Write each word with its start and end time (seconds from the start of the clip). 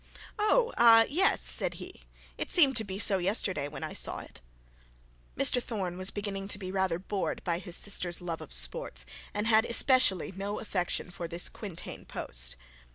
'Oh, 0.39 0.73
ah; 0.79 1.05
yes;' 1.07 1.43
said 1.43 1.75
he. 1.75 2.01
'It 2.35 2.49
seemed 2.49 2.75
to 2.77 2.83
be 2.83 2.97
so 2.97 3.19
yesterday 3.19 3.67
when 3.67 3.83
I 3.83 3.93
saw 3.93 4.17
it.' 4.17 4.41
Mr 5.37 5.61
Thorne 5.61 5.95
was 5.95 6.09
beginning 6.09 6.47
to 6.47 6.57
be 6.57 6.71
rather 6.71 6.97
bored 6.97 7.43
by 7.43 7.59
his 7.59 7.75
sister's 7.75 8.19
love 8.19 8.41
of 8.41 8.51
sports, 8.51 9.05
and 9.31 9.45
had 9.45 9.63
especially 9.63 10.31
no 10.31 10.59
affection 10.59 11.11
for 11.11 11.27
this 11.27 11.49
quintain 11.49 12.05
post. 12.05 12.55